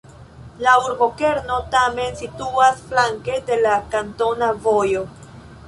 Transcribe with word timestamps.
La 0.67 0.71
urbokerno 0.83 1.57
tamen 1.75 2.17
situas 2.23 2.81
flanke 2.89 3.39
de 3.53 3.61
la 3.69 3.77
kantona 3.95 4.51
vojo. 4.67 5.09